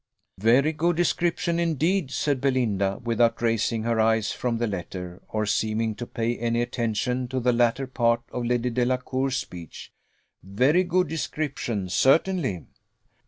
"Very 0.39 0.73
good 0.73 0.95
description, 0.95 1.59
indeed!" 1.59 2.09
said 2.09 2.41
Belinda, 2.41 2.99
without 3.03 3.39
raising 3.39 3.83
her 3.83 3.99
eyes 3.99 4.31
from 4.31 4.57
the 4.57 4.65
letter, 4.65 5.21
or 5.27 5.45
seeming 5.45 5.93
to 5.93 6.07
pay 6.07 6.35
any 6.39 6.59
attention 6.63 7.27
to 7.27 7.39
the 7.39 7.53
latter 7.53 7.85
part 7.85 8.23
of 8.31 8.43
Lady 8.45 8.71
Delacour's 8.71 9.37
speech; 9.37 9.93
"very 10.41 10.83
good 10.83 11.07
description, 11.07 11.87
certainly!" 11.87 12.65